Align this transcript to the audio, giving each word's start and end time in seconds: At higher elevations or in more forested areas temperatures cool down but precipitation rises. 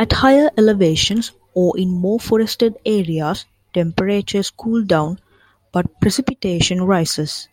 At 0.00 0.14
higher 0.14 0.50
elevations 0.58 1.30
or 1.54 1.78
in 1.78 1.90
more 1.90 2.18
forested 2.18 2.76
areas 2.84 3.44
temperatures 3.72 4.50
cool 4.50 4.82
down 4.84 5.20
but 5.70 6.00
precipitation 6.00 6.82
rises. 6.82 7.46